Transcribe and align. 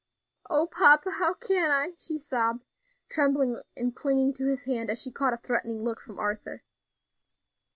"O 0.49 0.65
papa! 0.65 1.11
how 1.19 1.35
can 1.35 1.69
I?" 1.69 1.93
she 1.95 2.17
sobbed, 2.17 2.65
trembling 3.07 3.61
and 3.77 3.95
clinging 3.95 4.33
to 4.33 4.47
his 4.47 4.63
hand 4.63 4.89
as 4.89 4.99
she 4.99 5.11
caught 5.11 5.31
a 5.35 5.37
threatening 5.37 5.83
look 5.83 6.01
from 6.01 6.17
Arthur. 6.17 6.63